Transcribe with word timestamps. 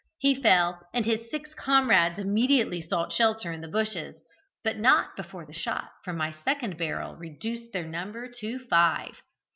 He 0.17 0.33
fell; 0.41 0.81
and 0.95 1.05
his 1.05 1.29
six 1.29 1.53
comrades 1.53 2.17
immediately 2.17 2.81
sought 2.81 3.13
shelter 3.13 3.51
in 3.51 3.61
the 3.61 3.67
bushes, 3.67 4.19
but 4.63 4.79
not 4.79 5.15
before 5.15 5.45
the 5.45 5.53
shot 5.53 5.91
from 6.03 6.17
my 6.17 6.31
second 6.43 6.75
barrel 6.75 7.15
reduced 7.15 7.71
their 7.71 7.85
number 7.85 8.27
to 8.39 8.57
five. 8.67 9.21